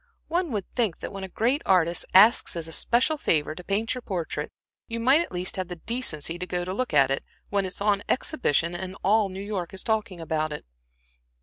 [0.29, 3.93] One would think that when a great artist asks as a special favor to paint
[3.93, 4.49] your portrait,
[4.87, 7.73] you might at least have the decency to go to look at it, when it
[7.73, 10.65] is on exhibition, and all New York is talking about it."